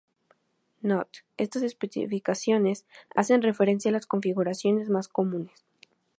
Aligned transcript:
Note: 0.81 1.19
Estas 1.37 1.61
especificaciones 1.61 2.87
hacen 3.15 3.43
referencia 3.43 3.89
a 3.89 3.91
las 3.91 4.07
configuraciones 4.07 4.89
más 4.89 5.07
comunes. 5.07 5.63